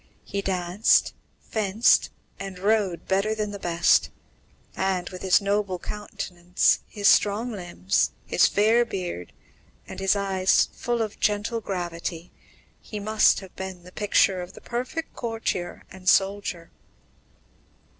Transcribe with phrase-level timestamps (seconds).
[0.25, 1.13] He danced,
[1.47, 2.09] fenced,
[2.39, 4.09] and rode better than the best;
[4.75, 9.31] and, with his noble countenance, his strong limbs, his fair beard,
[9.87, 12.31] and his "eyes full of gentle gravity,"
[12.81, 16.71] he must have been the picture of the perfect courtier and soldier.